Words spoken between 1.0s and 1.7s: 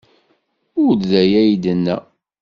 d aya ay